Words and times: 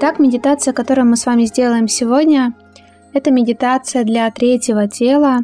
Итак, 0.00 0.20
медитация, 0.20 0.72
которую 0.72 1.08
мы 1.08 1.16
с 1.16 1.26
вами 1.26 1.44
сделаем 1.44 1.88
сегодня, 1.88 2.54
это 3.12 3.32
медитация 3.32 4.04
для 4.04 4.30
третьего 4.30 4.86
тела, 4.86 5.40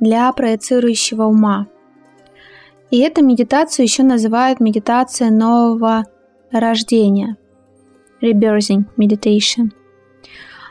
для 0.00 0.32
проецирующего 0.32 1.26
ума. 1.26 1.68
И 2.90 3.00
эту 3.00 3.24
медитацию 3.24 3.84
еще 3.84 4.02
называют 4.02 4.60
медитация 4.60 5.30
нового 5.30 6.04
рождения. 6.50 7.36
Rebirthing 8.22 8.84
Meditation. 8.96 9.70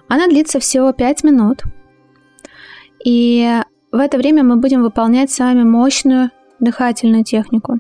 Она 0.07 0.27
длится 0.27 0.59
всего 0.59 0.91
5 0.91 1.23
минут. 1.23 1.63
И 3.05 3.61
в 3.91 3.97
это 3.97 4.17
время 4.17 4.43
мы 4.43 4.57
будем 4.57 4.81
выполнять 4.81 5.31
с 5.31 5.39
вами 5.39 5.63
мощную 5.63 6.31
дыхательную 6.59 7.23
технику. 7.23 7.77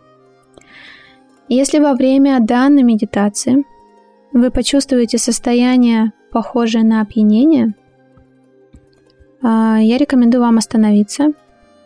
Если 1.49 1.79
во 1.79 1.93
время 1.93 2.39
данной 2.39 2.83
медитации– 2.83 3.65
вы 4.33 4.51
почувствуете 4.51 5.17
состояние, 5.17 6.13
похожее 6.31 6.83
на 6.83 7.01
опьянение, 7.01 7.73
а, 9.41 9.77
я 9.79 9.97
рекомендую 9.97 10.41
вам 10.41 10.57
остановиться 10.57 11.29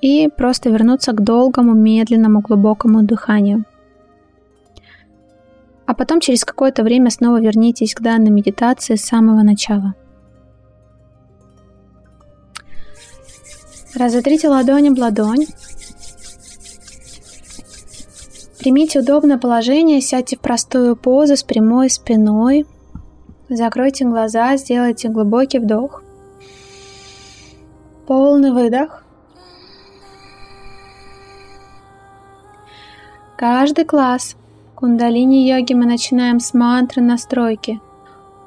и 0.01 0.27
просто 0.27 0.69
вернуться 0.69 1.13
к 1.13 1.23
долгому, 1.23 1.73
медленному, 1.73 2.41
глубокому 2.41 3.03
дыханию. 3.03 3.65
А 5.85 5.93
потом 5.93 6.19
через 6.19 6.45
какое-то 6.45 6.83
время 6.83 7.09
снова 7.09 7.39
вернитесь 7.39 7.93
к 7.93 8.01
данной 8.01 8.31
медитации 8.31 8.95
с 8.95 9.05
самого 9.05 9.41
начала. 9.43 9.93
Разотрите 13.93 14.47
ладонь 14.47 14.89
об 14.89 14.97
ладонь 14.97 15.45
Примите 18.61 18.99
удобное 18.99 19.39
положение, 19.39 20.01
сядьте 20.01 20.37
в 20.37 20.39
простую 20.39 20.95
позу 20.95 21.35
с 21.35 21.41
прямой 21.41 21.89
спиной. 21.89 22.67
Закройте 23.49 24.05
глаза, 24.05 24.55
сделайте 24.55 25.09
глубокий 25.09 25.57
вдох. 25.57 26.03
Полный 28.05 28.51
выдох. 28.51 29.03
Каждый 33.41 33.85
класс 33.85 34.35
кундалини-йоги 34.75 35.73
мы 35.73 35.87
начинаем 35.87 36.39
с 36.39 36.53
мантры 36.53 37.01
настройки. 37.01 37.81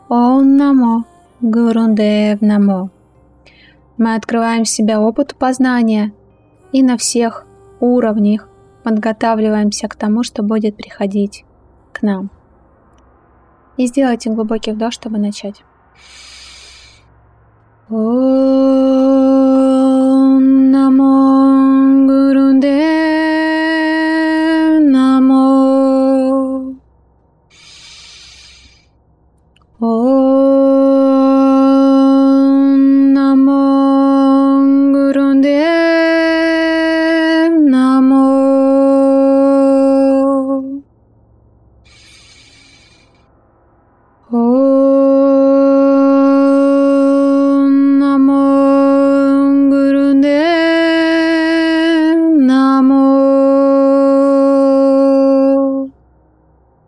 Ом 0.09 0.57
намо, 0.57 1.03
гурундев 1.41 2.41
намо. 2.41 2.91
Мы 3.99 4.15
открываем 4.15 4.65
себя 4.65 5.01
опыту 5.01 5.35
познания 5.35 6.13
и 6.71 6.81
на 6.85 6.97
всех 6.97 7.45
уровнях 7.81 8.49
подготавливаемся 8.85 9.89
к 9.89 9.97
тому, 9.97 10.23
что 10.23 10.45
будет 10.45 10.77
приходить 10.77 11.45
к 11.93 12.03
нам. 12.03 12.31
И 13.77 13.89
сделайте 13.89 14.31
глубокий 14.31 14.71
вдох, 14.71 14.93
чтобы 14.93 15.19
начать. 15.19 15.65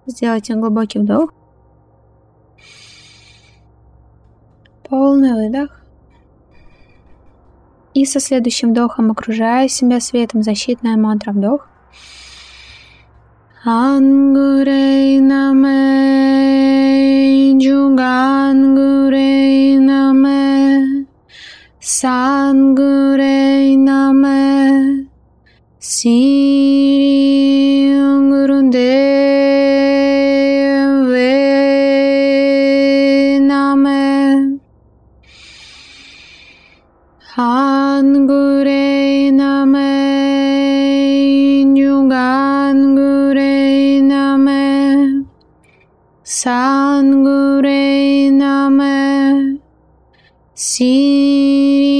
Сделайте 0.07 0.55
глубокий 0.55 0.99
вдох. 0.99 1.35
Полный 4.89 5.35
выдох. 5.35 5.83
И 7.93 8.07
со 8.07 8.19
следующим 8.19 8.71
вдохом 8.71 9.11
окружая 9.11 9.69
себя 9.69 10.01
светом 10.01 10.43
защитная 10.43 10.97
мантра 10.97 11.33
вдох. 11.33 11.69
Ангурей 13.69 15.19
наме, 15.21 15.83
джугангурей 17.59 19.19
наме, 19.89 20.55
сангурей 21.81 23.77
наме, 23.77 24.47
сири 25.81 26.76
Sangure 46.47 48.31
name, 48.31 49.59
Siri 50.55 51.99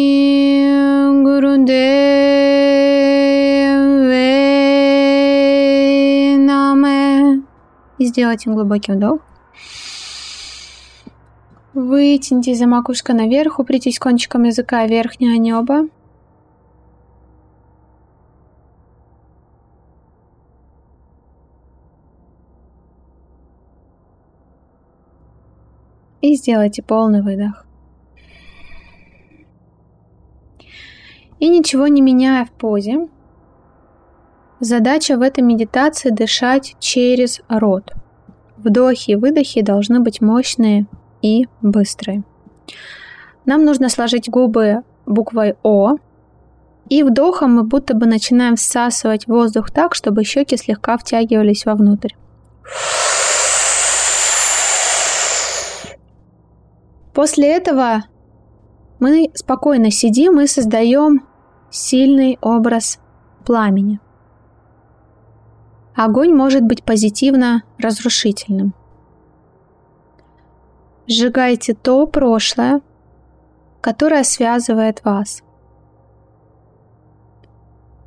Гурудеве 1.25 2.37
наме. 6.39 7.43
И 7.99 8.07
сделайте 8.07 8.51
глубокий 8.51 8.93
вдох. 8.93 9.19
Вытяните 11.75 12.55
за 12.55 12.69
макушка 12.69 13.15
наверх, 13.15 13.59
упритесь 13.59 13.99
кончиком 13.99 14.45
языка 14.45 14.87
верхнее 14.87 15.39
небо. 15.39 15.89
И 26.21 26.35
сделайте 26.35 26.83
полный 26.83 27.23
выдох. 27.23 27.67
И 31.39 31.49
ничего 31.49 31.87
не 31.87 32.01
меняя 32.01 32.45
в 32.47 32.51
позе, 32.51 33.09
задача 34.61 35.19
в 35.19 35.23
этой 35.23 35.43
медитации 35.43 36.11
дышать 36.11 36.77
через 36.81 37.43
рот. 37.49 37.93
Вдохи 38.57 39.13
и 39.13 39.17
выдохи 39.17 39.61
должны 39.61 40.01
быть 40.01 40.21
мощные 40.21 40.87
и 41.21 41.47
быстрый. 41.61 42.25
Нам 43.45 43.65
нужно 43.65 43.89
сложить 43.89 44.29
губы 44.29 44.83
буквой 45.05 45.57
О. 45.63 45.97
И 46.89 47.03
вдохом 47.03 47.55
мы 47.55 47.65
будто 47.65 47.95
бы 47.95 48.07
начинаем 48.07 48.57
всасывать 48.57 49.27
воздух 49.27 49.71
так, 49.71 49.95
чтобы 49.95 50.25
щеки 50.25 50.57
слегка 50.57 50.97
втягивались 50.97 51.67
вовнутрь. 51.67 52.15
После 57.17 57.57
этого 57.57 58.05
мы 59.01 59.33
спокойно 59.35 59.91
сидим 59.91 60.39
и 60.41 60.47
создаем 60.47 61.27
сильный 61.71 62.39
образ 62.41 63.01
пламени. 63.45 63.99
Огонь 65.97 66.33
может 66.33 66.63
быть 66.63 66.85
позитивно 66.85 67.65
разрушительным– 67.79 68.73
Сжигайте 71.09 71.73
то 71.73 72.05
прошлое, 72.09 72.81
которое 73.81 74.25
связывает 74.25 75.05
вас. 75.05 75.45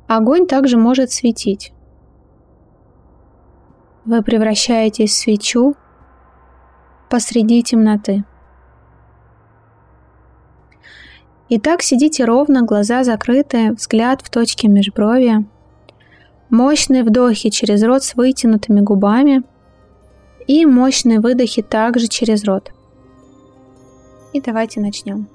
Огонь 0.06 0.46
также 0.46 0.76
может 0.76 1.10
светить. 1.10 1.72
Вы 4.04 4.22
превращаетесь 4.22 5.12
в 5.12 5.16
свечу 5.16 5.76
посреди 7.08 7.62
темноты. 7.62 8.24
Итак, 11.52 11.82
сидите 11.82 12.24
ровно, 12.24 12.62
глаза 12.62 13.02
закрыты, 13.02 13.72
взгляд 13.72 14.22
в 14.22 14.30
точке 14.30 14.68
межброви. 14.68 15.44
Мощные 16.48 17.02
вдохи 17.02 17.50
через 17.50 17.82
рот 17.82 18.04
с 18.04 18.14
вытянутыми 18.14 18.80
губами 18.80 19.42
и 20.46 20.64
мощные 20.64 21.18
выдохи 21.18 21.62
также 21.62 22.06
через 22.06 22.44
рот. 22.44 22.70
И 24.32 24.40
давайте 24.40 24.80
начнем. 24.80 25.26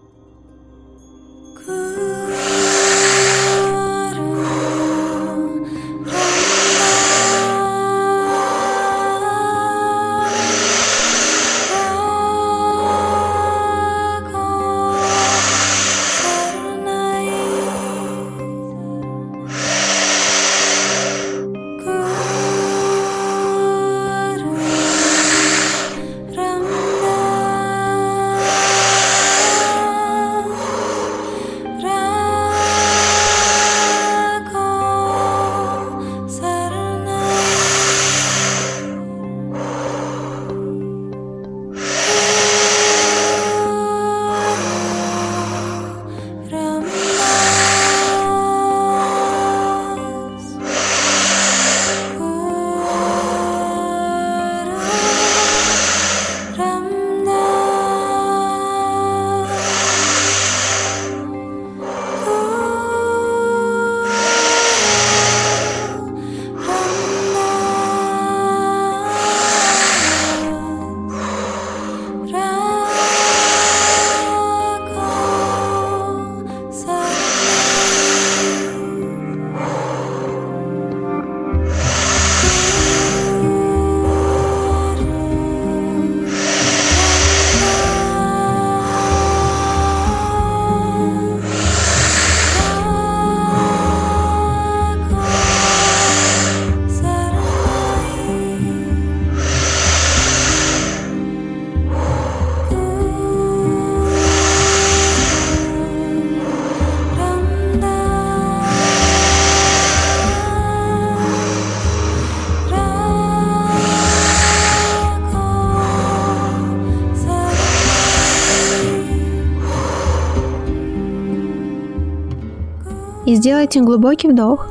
Сделайте 123.45 123.79
глубокий 123.79 124.27
вдох. 124.27 124.67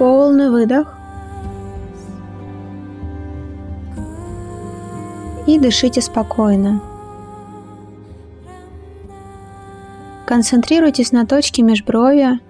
Полный 0.00 0.50
выдох. 0.50 0.98
И 5.46 5.60
дышите 5.60 6.00
спокойно. 6.00 6.80
Концентрируйтесь 10.26 11.12
на 11.12 11.24
точке 11.24 11.62
межброви, 11.62 12.40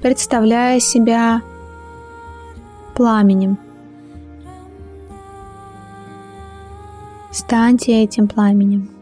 представляя 0.00 0.78
себя 0.78 1.42
пламенем. 2.94 3.58
Станьте 7.32 8.04
этим 8.04 8.28
пламенем. 8.28 8.97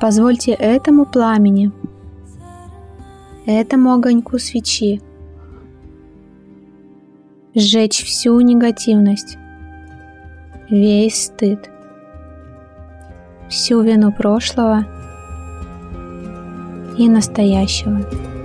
Позвольте 0.00 0.52
этому 0.52 1.06
пламени, 1.06 1.72
этому 3.46 3.92
огоньку 3.92 4.38
свечи 4.38 5.00
сжечь 7.56 8.04
всю 8.04 8.38
негативность, 8.42 9.38
весь 10.68 11.24
стыд, 11.24 11.70
всю 13.48 13.80
вину 13.80 14.12
прошлого 14.12 14.84
и 16.98 17.08
настоящего. 17.08 18.35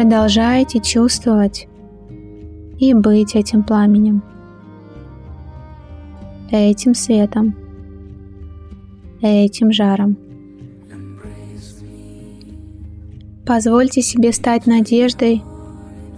Продолжайте 0.00 0.80
чувствовать 0.80 1.68
и 2.78 2.94
быть 2.94 3.34
этим 3.34 3.62
пламенем, 3.62 4.22
этим 6.50 6.94
светом, 6.94 7.54
этим 9.20 9.70
жаром. 9.70 10.16
Позвольте 13.44 14.00
себе 14.00 14.32
стать 14.32 14.66
надеждой 14.66 15.42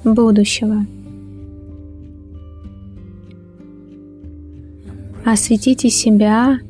будущего. 0.05 0.87
Осветите 5.25 5.91
себя 5.91 6.61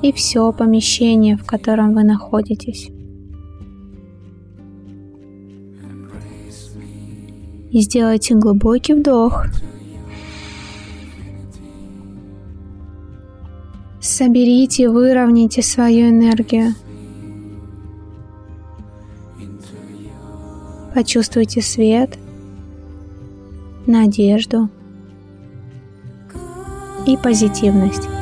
и 0.00 0.12
все 0.12 0.52
помещение, 0.52 1.36
в 1.36 1.44
котором 1.44 1.92
вы 1.92 2.04
находитесь. 2.04 2.88
И 7.70 7.80
сделайте 7.82 8.34
глубокий 8.34 8.94
вдох. 8.94 9.46
Соберите 14.00 14.84
и 14.84 14.86
выровняйте 14.88 15.62
свою 15.62 16.08
энергию. 16.08 16.74
Почувствуйте 20.94 21.62
свет, 21.62 22.18
надежду 23.86 24.68
и 27.06 27.16
позитивность. 27.16 28.19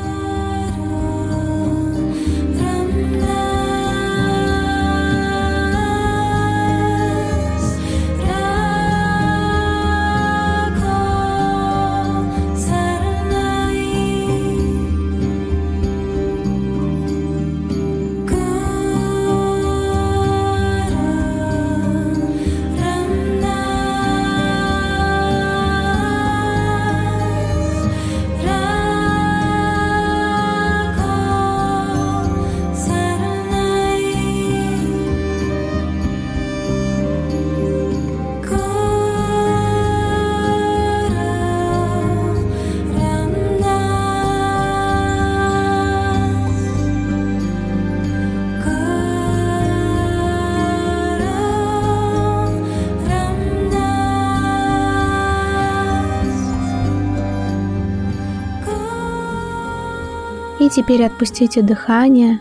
И 60.68 60.70
теперь 60.70 61.02
отпустите 61.02 61.62
дыхание. 61.62 62.40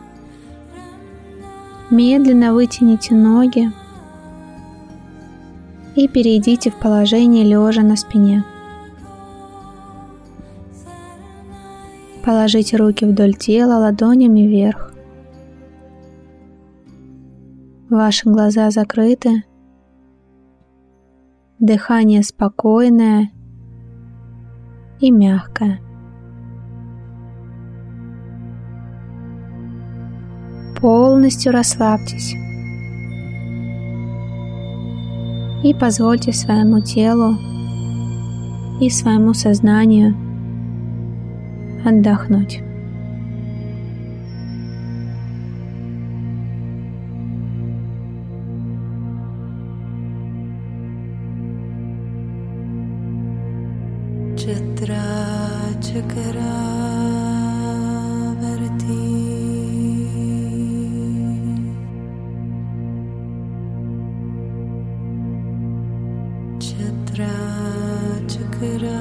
Медленно 1.89 2.53
вытяните 2.53 3.15
ноги 3.15 3.71
и 5.95 6.09
перейдите 6.09 6.69
в 6.69 6.75
положение 6.75 7.45
лежа 7.45 7.83
на 7.83 7.95
спине. 7.95 8.43
Положите 12.21 12.75
руки 12.75 13.05
вдоль 13.05 13.33
тела 13.33 13.77
ладонями 13.77 14.41
вверх. 14.41 14.93
Ваши 17.89 18.29
глаза 18.29 18.71
закрыты. 18.71 19.45
Дыхание 21.59 22.23
спокойное 22.23 23.31
и 24.99 25.11
мягкое. 25.11 25.79
Полностью 30.79 31.51
расслабьтесь. 31.51 32.35
И 35.63 35.73
позвольте 35.73 36.33
своему 36.33 36.81
телу 36.81 37.35
и 38.79 38.89
своему 38.89 39.33
сознанию 39.33 40.15
отдохнуть. 41.83 42.61
सर्वदा 68.56 68.98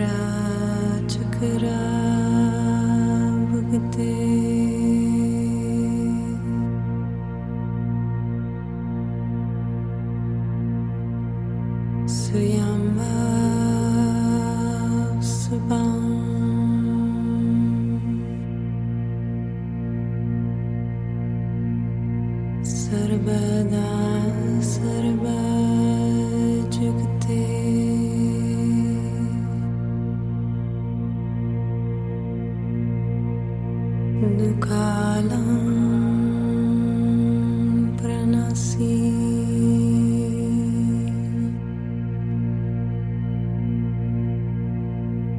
atrás. 0.00 0.27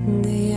the 0.10 0.49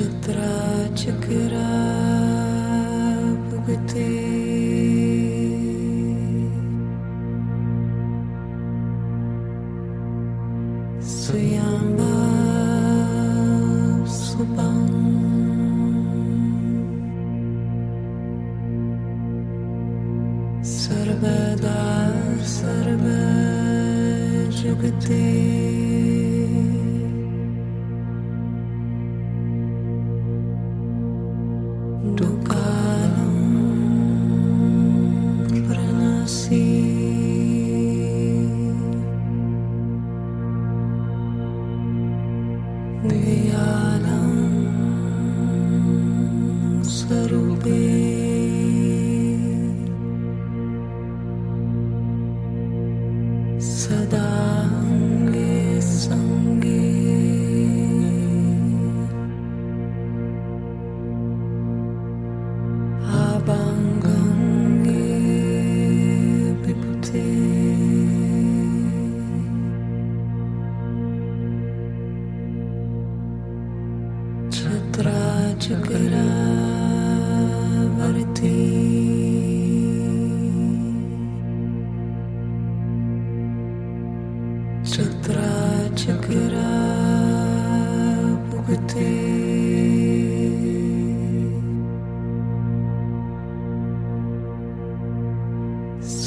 Chitra 0.00 0.88
Chakra. 0.96 2.19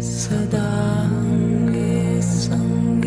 सदा 0.00 0.68
सङ्गे 2.24 2.99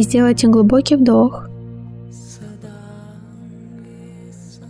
И 0.00 0.02
сделайте 0.02 0.48
глубокий 0.48 0.96
вдох, 0.96 1.46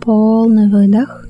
полный 0.01 0.69
выдох. 0.69 1.25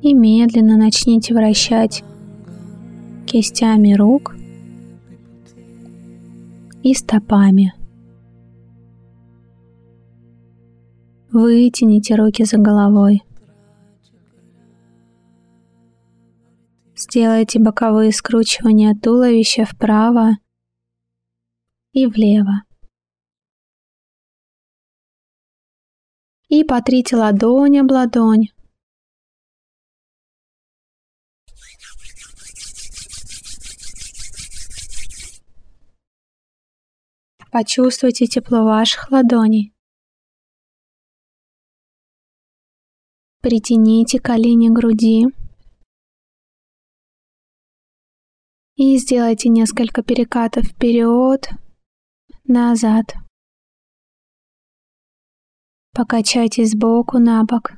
И 0.00 0.14
медленно 0.14 0.78
начните 0.78 1.34
вращать 1.34 2.04
кистями 3.26 3.92
рук 3.92 4.34
и 6.82 6.94
стопами. 6.94 7.74
Вытяните 11.30 12.14
руки 12.14 12.44
за 12.44 12.56
головой. 12.56 13.22
Сделайте 17.14 17.58
боковые 17.58 18.10
скручивания 18.10 18.94
туловища 18.94 19.66
вправо 19.66 20.38
и 21.92 22.06
влево. 22.06 22.64
И 26.48 26.64
потрите 26.64 27.16
ладонь 27.16 27.80
об 27.80 27.90
ладонь. 27.90 28.48
Почувствуйте 37.50 38.26
тепло 38.26 38.64
ваших 38.64 39.10
ладоней. 39.10 39.74
Притяните 43.42 44.18
колени 44.18 44.68
к 44.70 44.72
груди. 44.72 45.41
И 48.74 48.96
сделайте 48.96 49.48
несколько 49.48 50.02
перекатов 50.02 50.64
вперед, 50.64 51.48
назад. 52.44 53.14
Покачайтесь 55.94 56.70
сбоку 56.70 57.18
на 57.18 57.44
бок. 57.44 57.72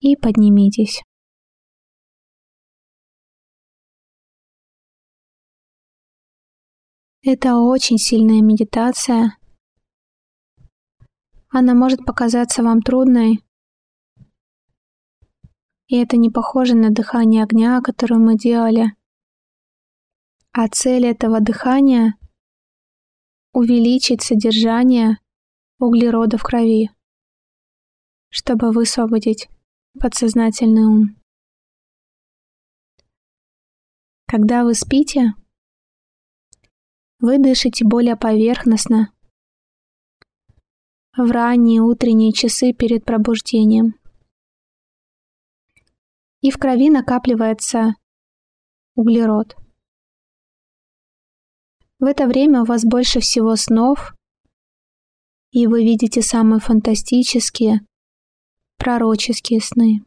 И 0.00 0.16
поднимитесь. 0.16 1.02
Это 7.22 7.56
очень 7.56 7.96
сильная 7.96 8.42
медитация. 8.42 9.38
Она 11.48 11.72
может 11.72 12.04
показаться 12.04 12.62
вам 12.62 12.82
трудной, 12.82 13.43
и 15.86 15.96
это 15.96 16.16
не 16.16 16.30
похоже 16.30 16.74
на 16.74 16.90
дыхание 16.90 17.42
огня, 17.42 17.80
которое 17.80 18.18
мы 18.18 18.36
делали. 18.36 18.94
А 20.52 20.68
цель 20.68 21.06
этого 21.06 21.40
дыхания— 21.40 22.16
увеличить 23.52 24.22
содержание 24.22 25.18
углерода 25.78 26.38
в 26.38 26.42
крови, 26.42 26.90
чтобы 28.30 28.72
высвободить 28.72 29.48
подсознательный 29.98 30.84
ум. 30.84 31.16
Когда 34.26 34.64
вы 34.64 34.74
спите, 34.74 35.34
вы 37.20 37.38
дышите 37.38 37.84
более 37.84 38.16
поверхностно 38.16 39.12
в 41.16 41.30
ранние 41.30 41.80
утренние 41.80 42.32
часы 42.32 42.72
перед 42.72 43.04
пробуждением. 43.04 43.94
И 46.44 46.50
в 46.50 46.58
крови 46.58 46.90
накапливается 46.90 47.94
углерод. 48.94 49.56
В 51.98 52.04
это 52.04 52.26
время 52.26 52.60
у 52.60 52.64
вас 52.66 52.84
больше 52.84 53.20
всего 53.20 53.56
снов, 53.56 54.14
и 55.52 55.66
вы 55.66 55.82
видите 55.84 56.20
самые 56.20 56.60
фантастические, 56.60 57.80
пророческие 58.76 59.62
сны. 59.62 60.04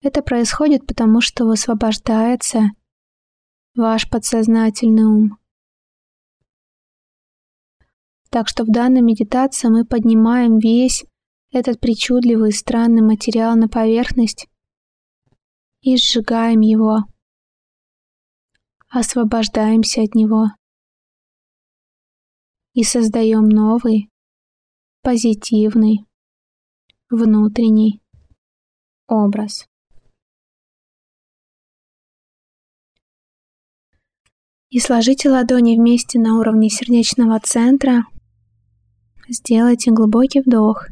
Это 0.00 0.22
происходит 0.22 0.86
потому, 0.86 1.20
что 1.20 1.44
высвобождается 1.44 2.70
ваш 3.74 4.08
подсознательный 4.08 5.04
ум. 5.04 5.38
Так 8.30 8.48
что 8.48 8.64
в 8.64 8.68
данной 8.68 9.02
медитации 9.02 9.68
мы 9.68 9.84
поднимаем 9.84 10.56
весь 10.56 11.04
этот 11.54 11.78
причудливый 11.78 12.50
и 12.50 12.52
странный 12.52 13.00
материал 13.00 13.56
на 13.56 13.68
поверхность 13.68 14.48
и 15.82 15.96
сжигаем 15.96 16.60
его. 16.60 17.04
Освобождаемся 18.88 20.02
от 20.02 20.16
него 20.16 20.46
и 22.72 22.82
создаем 22.82 23.48
новый, 23.48 24.10
позитивный, 25.02 26.04
внутренний 27.08 28.02
образ. 29.06 29.68
И 34.70 34.80
сложите 34.80 35.30
ладони 35.30 35.76
вместе 35.76 36.18
на 36.18 36.36
уровне 36.40 36.68
сердечного 36.68 37.38
центра. 37.38 38.06
Сделайте 39.28 39.92
глубокий 39.92 40.40
вдох. 40.40 40.88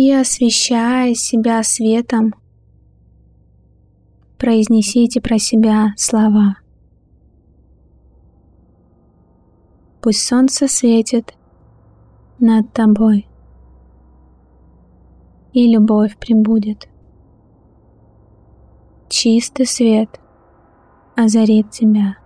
И 0.00 0.12
освещая 0.12 1.12
себя 1.14 1.60
светом, 1.64 2.32
произнесите 4.38 5.20
про 5.20 5.40
себя 5.40 5.92
слова. 5.96 6.58
Пусть 10.00 10.24
солнце 10.24 10.68
светит 10.68 11.34
над 12.38 12.72
тобой, 12.72 13.26
и 15.52 15.66
любовь 15.66 16.16
прибудет 16.16 16.88
чистый 19.08 19.66
свет 19.66 20.20
озарит 21.16 21.72
тебя 21.72 22.18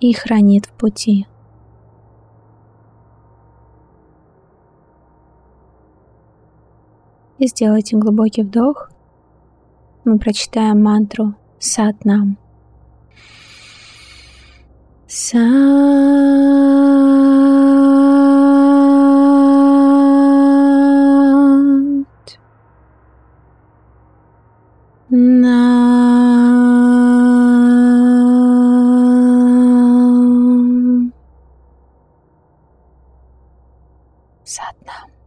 и 0.00 0.14
хранит 0.14 0.64
в 0.64 0.72
пути. 0.72 1.26
и 7.42 7.46
сделайте 7.48 7.96
глубокий 7.96 8.44
вдох, 8.44 8.90
мы 10.04 10.18
прочитаем 10.18 10.80
мантру 10.80 11.34
«Сад 11.58 12.04
нам». 12.04 12.38
Сад. 15.08 15.42
Нам. 25.10 25.52
Сад 34.44 34.76
нам. 34.86 35.21